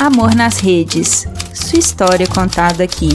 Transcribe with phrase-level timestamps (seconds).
[0.00, 1.28] Amor nas Redes.
[1.52, 3.10] Sua história contada aqui.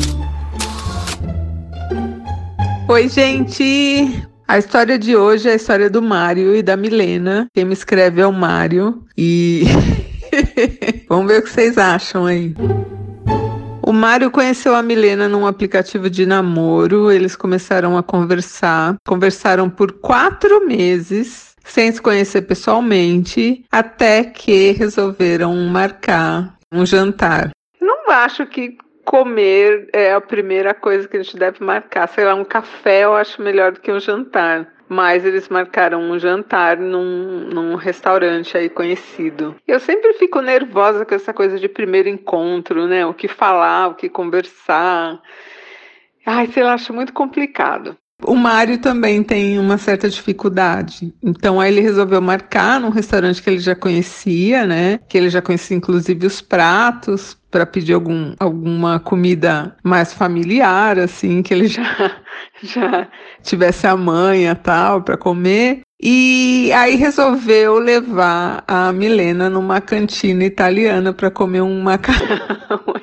[2.88, 4.24] Oi, gente!
[4.48, 7.48] A história de hoje é a história do Mário e da Milena.
[7.56, 9.04] Quem me escreve é o Mário.
[9.18, 9.63] E
[11.10, 12.54] vamos ver o que vocês acham aí.
[13.82, 17.12] O Mário conheceu a Milena num aplicativo de namoro.
[17.12, 18.96] Eles começaram a conversar.
[19.08, 27.52] Conversaram por quatro meses, sem se conhecer pessoalmente, até que resolveram marcar um jantar.
[27.79, 32.07] Não acho que comer é a primeira coisa que a gente deve marcar.
[32.07, 34.73] Sei lá, um café eu acho melhor do que um jantar.
[34.88, 39.55] Mas eles marcaram um jantar num, num restaurante aí conhecido.
[39.67, 43.03] Eu sempre fico nervosa com essa coisa de primeiro encontro, né?
[43.05, 45.20] O que falar, o que conversar.
[46.23, 47.98] Ai, sei lá, acho muito complicado.
[48.27, 51.13] O Mário também tem uma certa dificuldade.
[51.23, 54.99] Então aí ele resolveu marcar num restaurante que ele já conhecia, né?
[55.07, 61.41] Que ele já conhecia inclusive os pratos para pedir algum, alguma comida mais familiar, assim,
[61.41, 62.12] que ele já
[62.62, 63.07] já
[63.41, 65.81] tivesse a manha tal para comer.
[66.02, 72.95] E aí resolveu levar a Milena numa cantina italiana para comer um macarrão.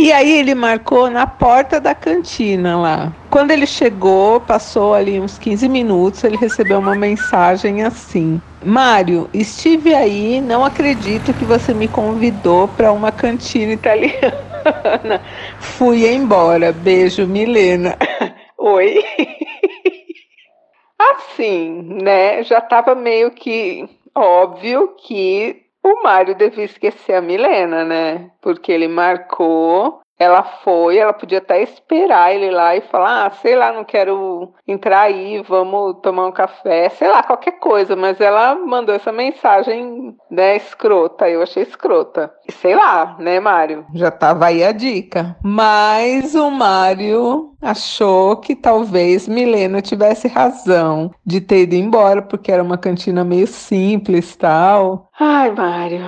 [0.00, 3.12] E aí ele marcou na porta da cantina lá.
[3.30, 9.94] Quando ele chegou, passou ali uns 15 minutos, ele recebeu uma mensagem assim: Mário, estive
[9.94, 15.20] aí, não acredito que você me convidou para uma cantina italiana.
[15.60, 16.72] Fui embora.
[16.72, 17.94] Beijo, Milena.
[18.56, 19.04] Oi.
[21.12, 22.42] Assim, né?
[22.42, 28.30] Já estava meio que óbvio que o Mário devia esquecer a Milena, né?
[28.40, 33.56] Porque ele marcou, ela foi, ela podia até esperar ele lá e falar: ah, sei
[33.56, 37.96] lá, não quero entrar aí, vamos tomar um café, sei lá, qualquer coisa.
[37.96, 42.30] Mas ela mandou essa mensagem, né, escrota, eu achei escrota.
[42.46, 43.86] E sei lá, né, Mário?
[43.94, 45.34] Já tava aí a dica.
[45.42, 52.62] Mas o Mário achou que talvez Milena tivesse razão de ter ido embora, porque era
[52.62, 55.08] uma cantina meio simples tal.
[55.18, 56.04] Ai, Mário.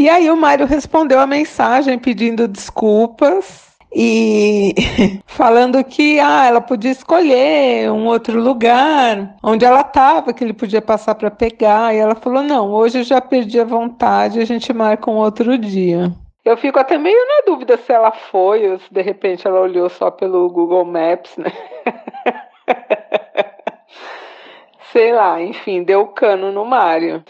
[0.00, 4.74] E aí o Mário respondeu a mensagem pedindo desculpas e
[5.28, 10.80] falando que ah, ela podia escolher um outro lugar onde ela estava, que ele podia
[10.80, 11.94] passar para pegar.
[11.94, 15.58] E ela falou: Não, hoje eu já perdi a vontade, a gente marca um outro
[15.58, 16.10] dia.
[16.46, 19.90] Eu fico até meio na dúvida se ela foi ou se de repente ela olhou
[19.90, 21.52] só pelo Google Maps, né?
[24.92, 27.22] Sei lá, enfim, deu cano no Mário.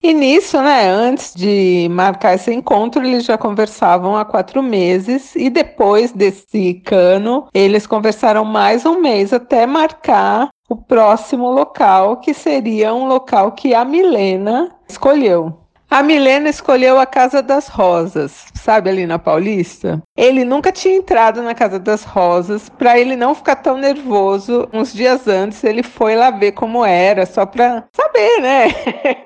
[0.00, 5.50] E nisso, né, antes de marcar esse encontro, eles já conversavam há quatro meses, e
[5.50, 12.94] depois desse cano, eles conversaram mais um mês até marcar o próximo local, que seria
[12.94, 15.67] um local que a Milena escolheu.
[15.90, 20.02] A Milena escolheu a Casa das Rosas, sabe ali na Paulista?
[20.14, 24.68] Ele nunca tinha entrado na Casa das Rosas, para ele não ficar tão nervoso.
[24.70, 28.66] Uns dias antes ele foi lá ver como era, só para saber, né?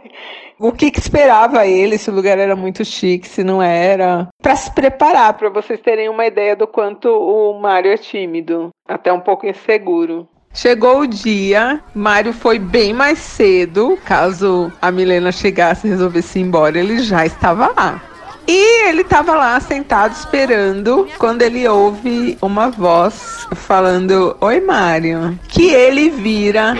[0.56, 4.28] o que, que, esperava ele, se o lugar era muito chique, se não era.
[4.40, 9.12] Para se preparar, para vocês terem uma ideia do quanto o Mário é tímido, até
[9.12, 10.28] um pouco inseguro.
[10.54, 13.98] Chegou o dia, Mário foi bem mais cedo.
[14.04, 18.00] Caso a Milena chegasse e resolvesse ir embora, ele já estava lá.
[18.46, 25.38] E ele estava lá sentado esperando quando ele ouve uma voz falando: Oi, Mário.
[25.48, 26.74] Que ele vira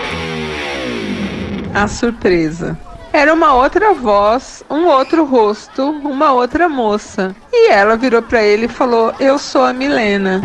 [1.73, 2.77] a surpresa.
[3.11, 7.35] Era uma outra voz, um outro rosto, uma outra moça.
[7.51, 10.41] E ela virou para ele e falou: Eu sou a Milena.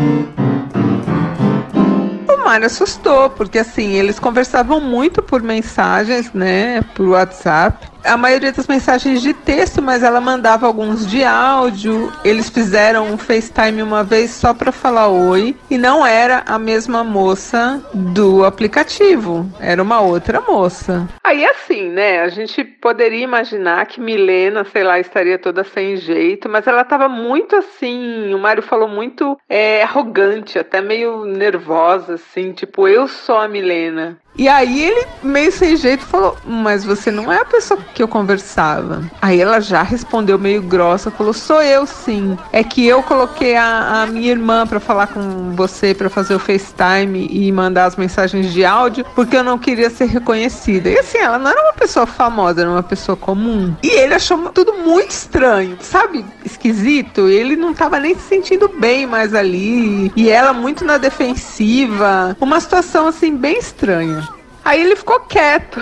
[2.49, 8.67] Mário assustou, porque assim, eles conversavam muito por mensagens, né, por WhatsApp a maioria das
[8.67, 12.11] mensagens de texto, mas ela mandava alguns de áudio.
[12.23, 17.03] Eles fizeram um FaceTime uma vez só para falar oi e não era a mesma
[17.03, 21.07] moça do aplicativo, era uma outra moça.
[21.23, 22.21] Aí assim, né?
[22.21, 27.07] A gente poderia imaginar que Milena, sei lá, estaria toda sem jeito, mas ela estava
[27.07, 28.33] muito assim.
[28.33, 34.17] O Mário falou muito é, arrogante, até meio nervosa, assim, tipo eu sou a Milena.
[34.39, 38.07] E aí ele, meio sem jeito, falou: Mas você não é a pessoa que eu
[38.07, 39.03] conversava.
[39.21, 42.37] Aí ela já respondeu meio grossa, falou: Sou eu sim.
[42.53, 46.39] É que eu coloquei a, a minha irmã para falar com você, para fazer o
[46.39, 50.89] FaceTime e mandar as mensagens de áudio, porque eu não queria ser reconhecida.
[50.89, 53.75] E assim, ela não era uma pessoa famosa, era uma pessoa comum.
[53.83, 56.23] E ele achou tudo muito estranho, sabe?
[56.45, 57.27] Esquisito.
[57.27, 60.13] Ele não tava nem se sentindo bem mais ali.
[60.15, 62.37] E ela muito na defensiva.
[62.39, 64.28] Uma situação assim bem estranha.
[64.69, 65.79] Aí ele ficou quieto.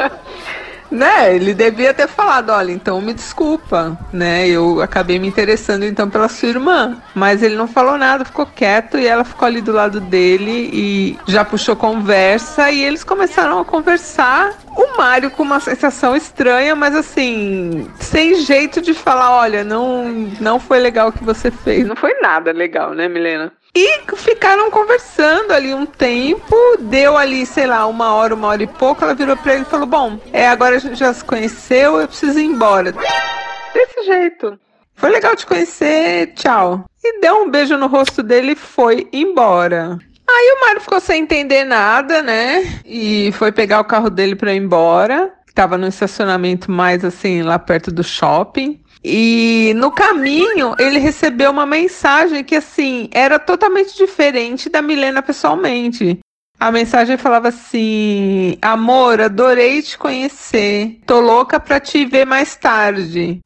[0.90, 4.48] né, ele devia ter falado, olha, então me desculpa, né?
[4.48, 6.96] Eu acabei me interessando então pela sua irmã.
[7.14, 11.18] Mas ele não falou nada, ficou quieto e ela ficou ali do lado dele e
[11.26, 14.54] já puxou conversa e eles começaram a conversar.
[14.74, 20.08] O Mário com uma sensação estranha, mas assim, sem jeito de falar, olha, não,
[20.40, 21.86] não foi legal o que você fez.
[21.86, 23.52] Não foi nada legal, né, Milena?
[23.74, 28.66] E ficaram conversando ali um tempo, deu ali, sei lá, uma hora, uma hora e
[28.66, 29.04] pouco.
[29.04, 32.08] Ela virou pra ele e falou: Bom, é, agora a gente já se conheceu, eu
[32.08, 32.92] preciso ir embora.
[33.72, 34.58] Desse jeito.
[34.96, 36.84] Foi legal te conhecer, tchau.
[37.02, 39.98] E deu um beijo no rosto dele e foi embora.
[40.28, 42.82] Aí o Mário ficou sem entender nada, né?
[42.84, 45.32] E foi pegar o carro dele pra ir embora.
[45.54, 48.80] Tava no estacionamento mais assim, lá perto do shopping.
[49.02, 56.18] E no caminho ele recebeu uma mensagem que assim era totalmente diferente da Milena pessoalmente.
[56.58, 61.00] A mensagem falava assim: Amor, adorei te conhecer.
[61.06, 63.40] Tô louca pra te ver mais tarde.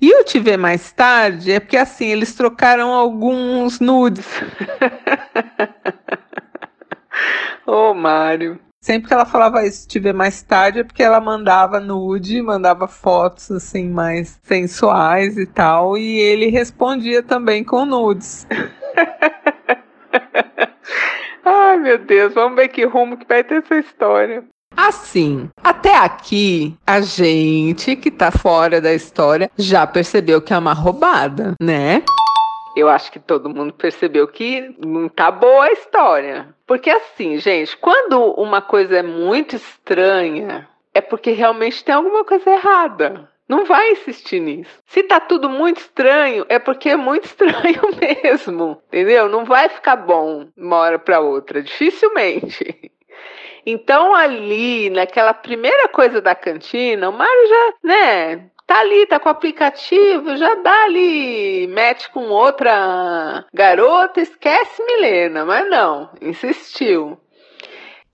[0.00, 4.26] E o te ver mais tarde é porque assim eles trocaram alguns nudes.
[7.66, 8.60] Ô, oh, Mário.
[8.80, 12.86] Sempre que ela falava isso, te ver mais tarde, é porque ela mandava nude, mandava
[12.86, 18.46] fotos assim mais sensuais e tal, e ele respondia também com nudes.
[21.44, 24.44] Ai, meu Deus, vamos ver que rumo que vai ter essa história.
[24.76, 30.72] Assim, até aqui, a gente que tá fora da história já percebeu que é uma
[30.72, 32.04] roubada, né?
[32.76, 36.54] Eu acho que todo mundo percebeu que não tá boa a história.
[36.66, 42.50] Porque assim, gente, quando uma coisa é muito estranha, é porque realmente tem alguma coisa
[42.50, 43.28] errada.
[43.48, 44.78] Não vai insistir nisso.
[44.86, 48.82] Se tá tudo muito estranho, é porque é muito estranho mesmo.
[48.88, 49.28] Entendeu?
[49.28, 52.92] Não vai ficar bom uma hora para outra, dificilmente.
[53.64, 59.30] Então ali, naquela primeira coisa da cantina, o Mário já, né, tá ali, tá com
[59.30, 67.18] o aplicativo, já dá ali, mete com outra garota, esquece Milena, mas não, insistiu.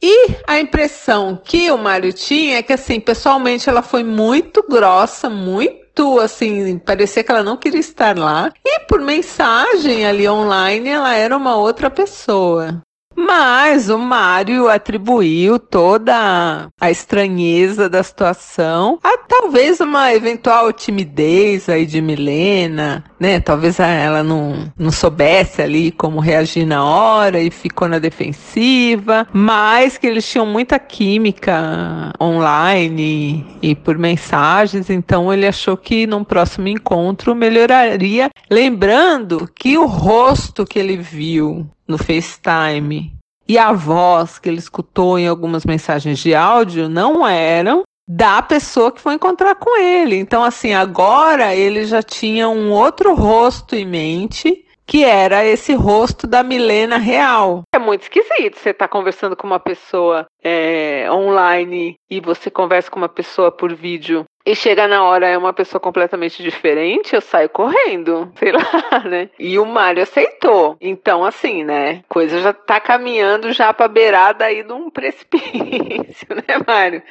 [0.01, 5.29] E a impressão que o Mário tinha é que, assim, pessoalmente ela foi muito grossa,
[5.29, 8.53] muito, assim, parecia que ela não queria estar lá.
[8.65, 12.81] E por mensagem ali online, ela era uma outra pessoa.
[13.17, 21.87] Mas o Mário atribuiu toda a estranheza da situação a talvez uma eventual timidez aí
[21.87, 23.41] de Milena, né?
[23.41, 29.99] Talvez ela não, não soubesse ali como reagir na hora e ficou na defensiva, mas
[29.99, 36.69] que eles tinham muita química online e por mensagens, então ele achou que num próximo
[36.69, 38.29] encontro melhoraria.
[38.51, 43.15] Lembrando que o rosto que ele viu no FaceTime
[43.47, 48.93] e a voz que ele escutou em algumas mensagens de áudio não eram da pessoa
[48.93, 50.17] que foi encontrar com ele.
[50.17, 56.27] Então, assim, agora ele já tinha um outro rosto em mente que era esse rosto
[56.27, 57.63] da Milena real.
[57.75, 62.91] É muito esquisito você estar tá conversando com uma pessoa é, online e você conversa
[62.91, 67.21] com uma pessoa por vídeo e chega na hora é uma pessoa completamente diferente, eu
[67.23, 69.31] saio correndo, sei lá, né?
[69.39, 70.77] E o Mário aceitou.
[70.81, 72.03] Então, assim, né?
[72.11, 77.03] Coisa já tá caminhando já pra beirada aí de um precipício, né, Mário?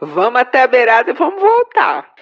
[0.00, 2.12] Vamos até a beirada e vamos voltar.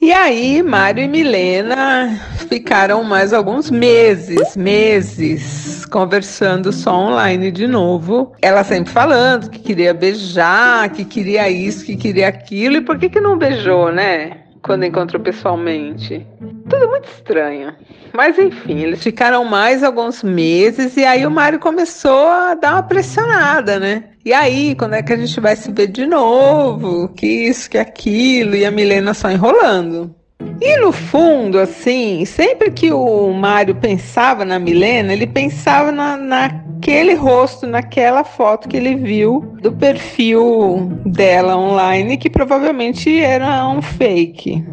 [0.00, 2.16] E aí, Mário e Milena
[2.48, 8.32] ficaram mais alguns meses, meses, conversando só online de novo.
[8.40, 12.76] Ela sempre falando que queria beijar, que queria isso, que queria aquilo.
[12.76, 14.47] E por que, que não beijou, né?
[14.68, 16.26] Quando encontrou pessoalmente.
[16.68, 17.74] Tudo muito estranho.
[18.12, 22.82] Mas enfim, eles ficaram mais alguns meses e aí o Mário começou a dar uma
[22.82, 24.10] pressionada, né?
[24.22, 27.08] E aí, quando é que a gente vai se ver de novo?
[27.16, 30.14] Que isso, que aquilo, e a Milena só enrolando.
[30.60, 37.14] E no fundo, assim, sempre que o Mário pensava na Milena, ele pensava na, naquele
[37.14, 44.64] rosto, naquela foto que ele viu do perfil dela online, que provavelmente era um fake.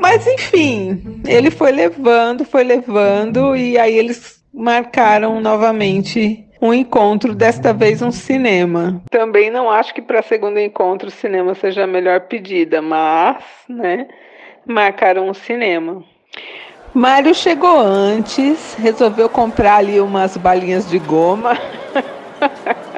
[0.00, 7.72] Mas enfim, ele foi levando, foi levando, e aí eles marcaram novamente um encontro, desta
[7.72, 9.02] vez um cinema.
[9.10, 14.06] Também não acho que para segundo encontro o cinema seja a melhor pedida, mas, né,
[14.66, 16.02] marcaram um cinema.
[16.94, 21.58] Mário chegou antes, resolveu comprar ali umas balinhas de goma.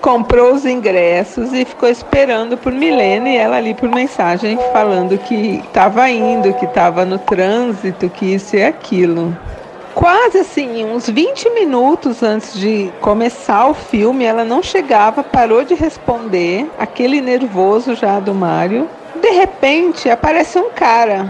[0.00, 5.62] comprou os ingressos e ficou esperando por Milene e ela ali por mensagem falando que
[5.66, 9.36] estava indo, que estava no trânsito, que isso e aquilo.
[9.94, 15.74] Quase assim, uns 20 minutos antes de começar o filme, ela não chegava, parou de
[15.74, 18.88] responder, aquele nervoso já do Mário.
[19.30, 21.28] Repente aparece um cara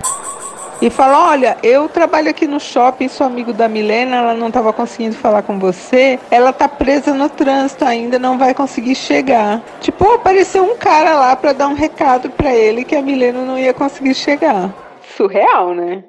[0.80, 4.72] e fala: Olha, eu trabalho aqui no shopping, sou amigo da Milena, ela não estava
[4.72, 9.60] conseguindo falar com você, ela tá presa no trânsito ainda, não vai conseguir chegar.
[9.80, 13.58] Tipo, apareceu um cara lá para dar um recado para ele que a Milena não
[13.58, 14.72] ia conseguir chegar.
[15.16, 16.04] Surreal, né?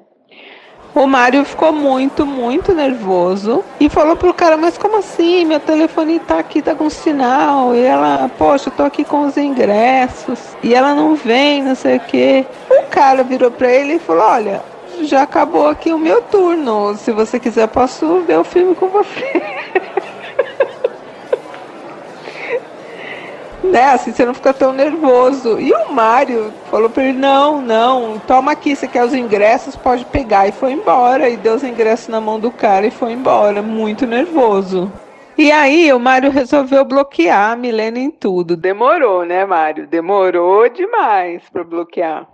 [0.94, 5.44] O Mário ficou muito, muito nervoso e falou pro cara, mas como assim?
[5.44, 7.74] Meu telefone tá aqui, tá com sinal.
[7.74, 10.56] E ela, poxa, eu tô aqui com os ingressos.
[10.62, 12.44] E ela não vem, não sei o quê.
[12.68, 14.62] O cara virou pra ele e falou, olha,
[15.02, 16.96] já acabou aqui o meu turno.
[16.96, 19.42] Se você quiser, posso ver o filme com você.
[23.62, 23.90] né?
[23.92, 25.60] Assim você não fica tão nervoso.
[25.60, 30.04] E o Mário falou para ele: não, não, toma aqui, você quer os ingressos, pode
[30.06, 30.48] pegar.
[30.48, 31.28] E foi embora.
[31.28, 34.90] E deu os ingressos na mão do cara e foi embora, muito nervoso.
[35.38, 38.56] E aí o Mário resolveu bloquear a Milena em tudo.
[38.56, 39.86] Demorou, né, Mário?
[39.86, 42.28] Demorou demais para bloquear.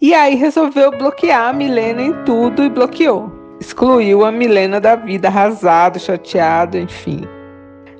[0.00, 3.32] E aí resolveu bloquear a Milena em tudo e bloqueou.
[3.58, 7.26] Excluiu a Milena da vida, arrasado, chateado, enfim.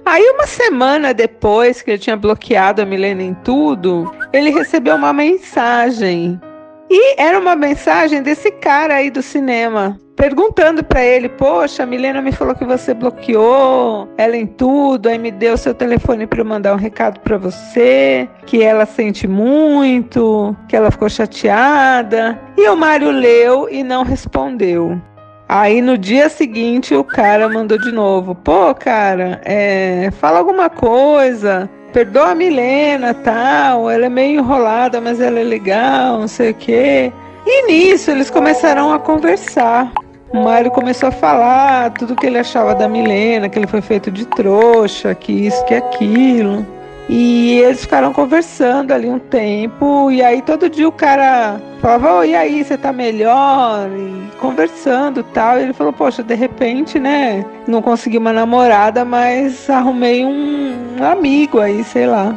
[0.07, 5.13] Aí, uma semana depois que ele tinha bloqueado a Milena em tudo, ele recebeu uma
[5.13, 6.41] mensagem.
[6.89, 12.23] E era uma mensagem desse cara aí do cinema, perguntando para ele: Poxa, a Milena
[12.23, 16.45] me falou que você bloqueou ela em tudo, aí me deu seu telefone para eu
[16.45, 22.41] mandar um recado para você, que ela sente muito, que ela ficou chateada.
[22.57, 25.03] E o Mário leu e não respondeu.
[25.49, 31.71] Aí no dia seguinte o cara mandou de novo: pô, cara, é, fala alguma coisa,
[31.93, 36.55] perdoa a Milena, tal, ela é meio enrolada, mas ela é legal, não sei o
[36.55, 37.13] quê.
[37.47, 39.93] E nisso eles começaram a conversar.
[40.33, 44.11] O Mário começou a falar tudo que ele achava da Milena, que ele foi feito
[44.11, 46.67] de trouxa, que isso, que aquilo.
[47.09, 52.25] E eles ficaram conversando ali um tempo, e aí todo dia o cara falava, oh,
[52.25, 53.89] e aí, você tá melhor?
[53.91, 55.59] E conversando tal.
[55.59, 57.45] E ele falou, poxa, de repente, né?
[57.67, 62.37] Não consegui uma namorada, mas arrumei um amigo aí, sei lá.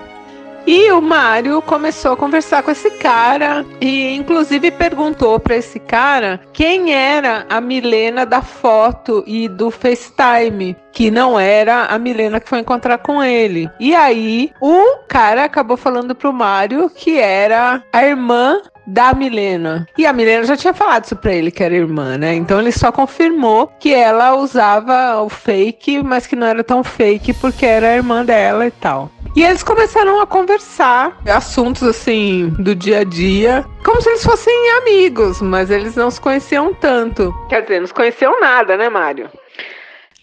[0.65, 6.39] E o Mário começou a conversar com esse cara e, inclusive, perguntou para esse cara
[6.53, 12.49] quem era a Milena da foto e do FaceTime, que não era a Milena que
[12.49, 13.69] foi encontrar com ele.
[13.79, 19.87] E aí, o cara acabou falando pro Mário que era a irmã da Milena.
[19.97, 22.33] E a Milena já tinha falado isso pra ele, que era irmã, né?
[22.35, 27.33] Então ele só confirmou que ela usava o fake, mas que não era tão fake
[27.35, 29.11] porque era a irmã dela e tal.
[29.35, 34.71] E eles começaram a conversar assuntos assim do dia a dia, como se eles fossem
[34.81, 37.33] amigos, mas eles não se conheciam tanto.
[37.47, 39.29] Quer dizer, não se conheciam nada, né, Mário?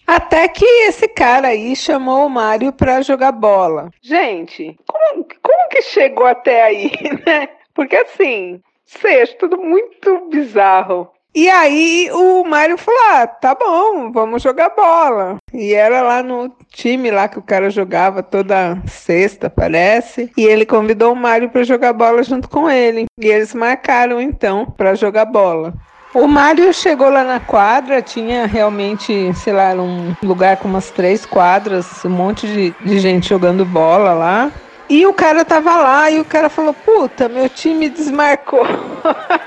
[0.05, 3.89] Até que esse cara aí chamou o Mário para jogar bola.
[4.01, 6.91] Gente, como, como que chegou até aí,
[7.25, 7.49] né?
[7.73, 11.09] Porque assim, seja tudo muito bizarro.
[11.37, 15.37] E aí o Mário falou: ah, tá bom, vamos jogar bola.
[15.53, 20.31] E era lá no time lá que o cara jogava toda sexta, parece.
[20.35, 23.05] E ele convidou o Mário para jogar bola junto com ele.
[23.21, 25.75] E eles marcaram então para jogar bola.
[26.11, 31.23] O Mário chegou lá na quadra, tinha realmente, sei lá, um lugar com umas três
[31.23, 34.51] quadras, um monte de, de gente jogando bola lá.
[34.89, 38.65] E o cara tava lá e o cara falou: Puta, meu time desmarcou.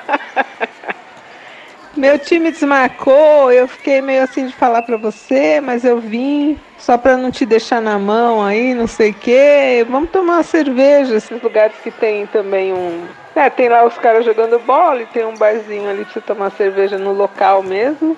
[2.00, 6.97] Meu time desmarcou, eu fiquei meio assim de falar para você, mas eu vim só
[6.97, 9.87] para não te deixar na mão aí, não sei o quê.
[9.87, 13.02] Vamos tomar uma cerveja, esses lugares que tem também um.
[13.37, 16.50] É, tem lá os caras jogando bola e tem um barzinho ali pra você tomar
[16.52, 18.16] cerveja no local mesmo.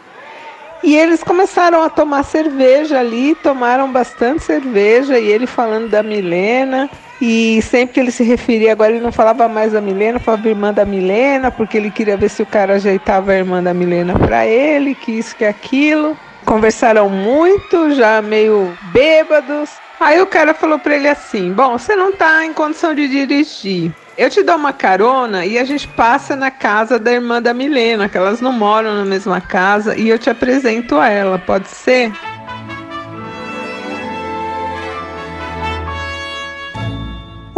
[0.80, 6.88] E eles começaram a tomar cerveja ali, tomaram bastante cerveja, e ele falando da Milena.
[7.24, 10.74] E sempre que ele se referia, agora ele não falava mais da Milena, falava irmã
[10.74, 14.44] da Milena, porque ele queria ver se o cara ajeitava a irmã da Milena para
[14.44, 16.18] ele, que isso, que aquilo.
[16.44, 19.70] Conversaram muito, já meio bêbados.
[20.00, 23.92] Aí o cara falou para ele assim: Bom, você não tá em condição de dirigir.
[24.18, 28.08] Eu te dou uma carona e a gente passa na casa da irmã da Milena,
[28.08, 32.10] que elas não moram na mesma casa, e eu te apresento a ela, pode ser?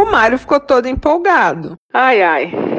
[0.05, 1.79] O Mário ficou todo empolgado.
[1.91, 2.74] Ai, ai.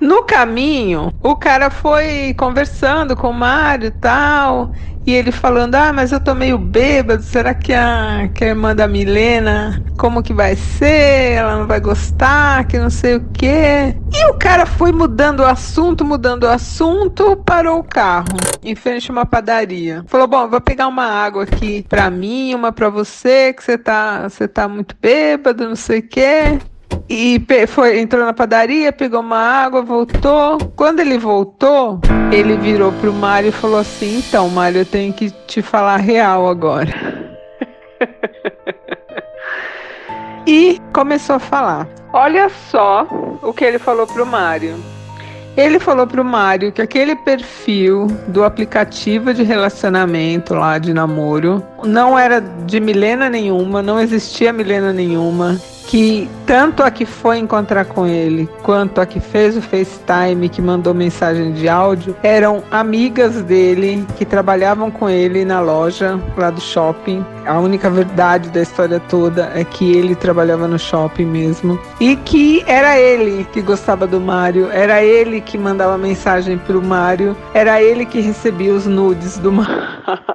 [0.00, 4.72] No caminho, o cara foi conversando com o Mário e tal.
[5.06, 8.76] E ele falando, ah, mas eu tô meio bêbado, será que a, que a irmã
[8.76, 11.32] da Milena, como que vai ser?
[11.32, 13.96] Ela não vai gostar, que não sei o quê.
[14.12, 19.10] E o cara foi mudando o assunto, mudando o assunto, parou o carro em frente
[19.10, 20.04] a uma padaria.
[20.06, 24.28] Falou, bom, vou pegar uma água aqui pra mim, uma pra você, que você tá,
[24.28, 26.58] você tá muito bêbado, não sei o quê.
[27.08, 30.58] E foi, entrou na padaria, pegou uma água, voltou.
[30.76, 35.30] Quando ele voltou, ele virou pro Mário e falou assim: Então, Mário, eu tenho que
[35.46, 36.92] te falar real agora.
[40.46, 41.88] e começou a falar.
[42.12, 43.06] Olha só
[43.42, 44.76] o que ele falou pro Mário.
[45.56, 52.18] Ele falou pro Mário que aquele perfil do aplicativo de relacionamento lá de namoro não
[52.18, 55.60] era de Milena nenhuma, não existia Milena nenhuma
[55.90, 60.62] que tanto a que foi encontrar com ele quanto a que fez o FaceTime, que
[60.62, 66.60] mandou mensagem de áudio, eram amigas dele que trabalhavam com ele na loja lá do
[66.60, 67.26] shopping.
[67.44, 72.62] A única verdade da história toda é que ele trabalhava no shopping mesmo e que
[72.68, 78.06] era ele que gostava do Mário, era ele que mandava mensagem pro Mário, era ele
[78.06, 79.50] que recebia os nudes do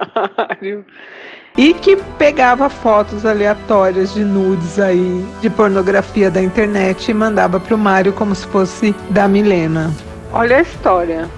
[1.56, 7.78] E que pegava fotos aleatórias de nudes aí, de pornografia da internet e mandava pro
[7.78, 9.90] Mário como se fosse da Milena.
[10.32, 11.30] Olha a história.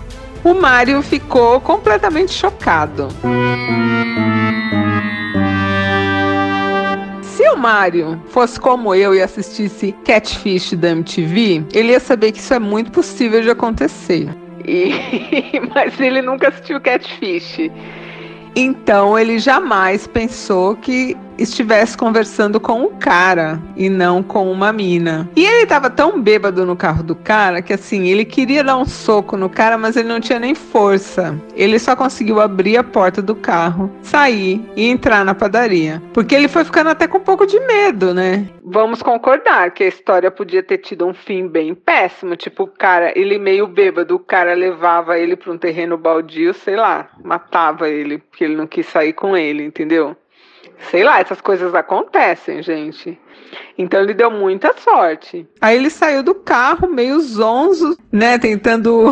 [0.43, 3.09] O Mário ficou completamente chocado.
[7.23, 12.39] Se o Mário fosse como eu e assistisse Catfish da MTV, ele ia saber que
[12.39, 14.29] isso é muito possível de acontecer.
[14.65, 14.93] E...
[15.75, 17.71] Mas ele nunca assistiu Catfish.
[18.61, 25.31] Então ele jamais pensou que estivesse conversando com um cara e não com uma mina.
[25.37, 28.85] E ele tava tão bêbado no carro do cara que assim, ele queria dar um
[28.85, 31.39] soco no cara, mas ele não tinha nem força.
[31.55, 36.03] Ele só conseguiu abrir a porta do carro, sair e entrar na padaria.
[36.13, 38.49] Porque ele foi ficando até com um pouco de medo, né?
[38.65, 42.37] Vamos concordar que a história podia ter tido um fim bem péssimo.
[42.37, 46.77] Tipo, o cara, ele meio bêbado, o cara levava ele para um terreno baldio, sei
[46.77, 50.17] lá, matava ele, porque ele não quis sair com ele, entendeu?
[50.91, 53.19] Sei lá, essas coisas acontecem, gente.
[53.77, 55.47] Então ele deu muita sorte.
[55.61, 59.11] Aí ele saiu do carro meio zonzo, né, tentando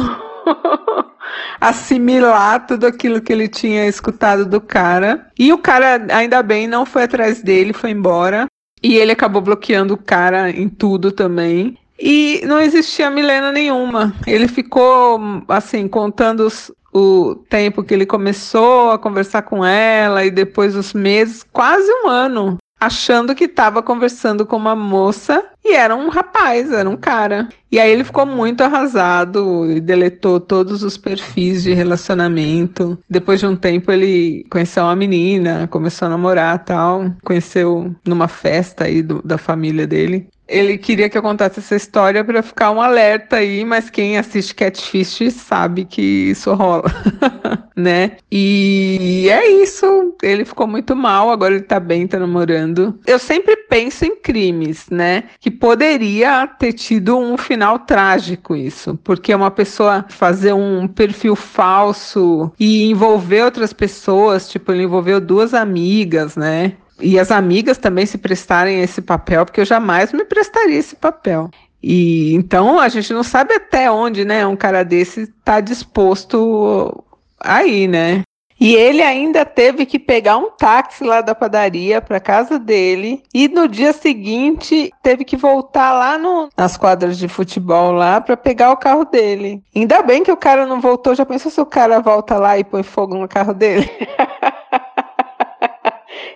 [1.60, 5.26] assimilar tudo aquilo que ele tinha escutado do cara.
[5.38, 8.46] E o cara, ainda bem, não foi atrás dele, foi embora.
[8.82, 11.78] E ele acabou bloqueando o cara em tudo também.
[11.98, 14.14] E não existia Milena nenhuma.
[14.26, 20.30] Ele ficou, assim, contando os, o tempo que ele começou a conversar com ela e
[20.30, 25.94] depois os meses, quase um ano, achando que estava conversando com uma moça e era
[25.94, 27.50] um rapaz, era um cara.
[27.70, 32.98] E aí ele ficou muito arrasado e deletou todos os perfis de relacionamento.
[33.10, 38.84] Depois de um tempo ele conheceu uma menina, começou a namorar tal, conheceu numa festa
[38.84, 42.80] aí do, da família dele ele queria que eu contasse essa história para ficar um
[42.80, 46.84] alerta aí, mas quem assiste Catfish sabe que isso rola,
[47.74, 48.12] né?
[48.30, 50.14] E é isso.
[50.22, 52.98] Ele ficou muito mal, agora ele tá bem, tá namorando.
[53.06, 55.24] Eu sempre penso em crimes, né?
[55.40, 62.52] Que poderia ter tido um final trágico isso, porque uma pessoa fazer um perfil falso
[62.58, 66.74] e envolver outras pessoas, tipo, ele envolveu duas amigas, né?
[67.00, 71.50] E as amigas também se prestarem esse papel, porque eu jamais me prestaria esse papel.
[71.82, 77.04] E então a gente não sabe até onde, né, um cara desse está disposto
[77.40, 78.22] aí, né?
[78.58, 83.48] E ele ainda teve que pegar um táxi lá da padaria para casa dele e
[83.48, 88.72] no dia seguinte teve que voltar lá no, nas quadras de futebol lá para pegar
[88.72, 89.62] o carro dele.
[89.74, 91.14] Ainda bem que o cara não voltou.
[91.14, 93.90] Já pensou se o cara volta lá e põe fogo no carro dele?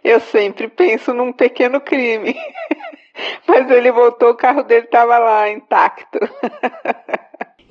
[0.02, 2.34] Eu sempre penso num pequeno crime.
[3.46, 6.18] Mas ele voltou, o carro dele estava lá intacto.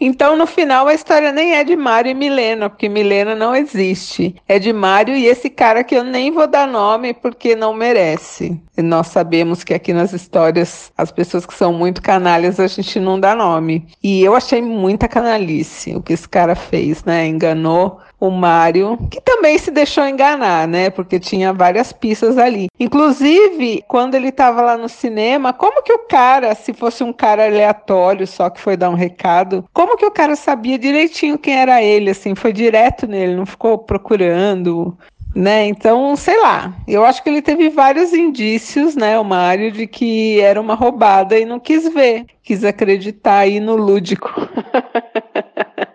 [0.02, 4.34] Então, no final, a história nem é de Mário e Milena, porque Milena não existe.
[4.48, 8.58] É de Mário e esse cara que eu nem vou dar nome porque não merece.
[8.78, 12.98] E nós sabemos que aqui nas histórias, as pessoas que são muito canalhas, a gente
[13.00, 13.88] não dá nome.
[14.02, 17.28] E eu achei muita canalice o que esse cara fez, né?
[17.28, 20.90] Enganou o Mário, que também se deixou enganar, né?
[20.90, 22.68] Porque tinha várias pistas ali.
[22.80, 27.46] Inclusive, quando ele estava lá no cinema, como que o cara, se fosse um cara
[27.46, 31.82] aleatório, só que foi dar um recado, como que o cara sabia direitinho quem era
[31.82, 34.98] ele, assim, foi direto nele, não ficou procurando,
[35.36, 35.66] né?
[35.68, 36.74] Então, sei lá.
[36.88, 41.38] Eu acho que ele teve vários indícios, né, o Mário, de que era uma roubada
[41.40, 44.30] e não quis ver, quis acreditar aí no lúdico.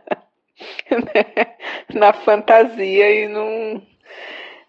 [1.93, 3.83] na fantasia e não,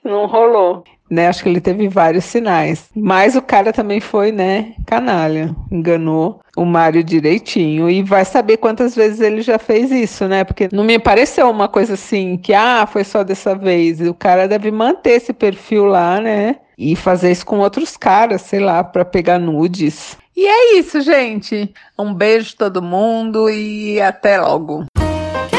[0.03, 0.83] não rolou.
[1.09, 2.89] Né, acho que ele teve vários sinais.
[2.95, 5.55] Mas o cara também foi, né, canalha.
[5.71, 7.89] Enganou o Mário direitinho.
[7.89, 10.43] E vai saber quantas vezes ele já fez isso, né?
[10.43, 14.01] Porque não me pareceu uma coisa assim que, ah, foi só dessa vez.
[14.01, 16.57] O cara deve manter esse perfil lá, né?
[16.77, 20.17] E fazer isso com outros caras, sei lá, para pegar nudes.
[20.35, 21.71] E é isso, gente.
[21.97, 24.85] Um beijo todo mundo e até logo.